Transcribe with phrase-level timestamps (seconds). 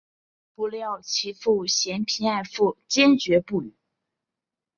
[0.55, 3.71] 不料其父嫌贫爱富坚决不允。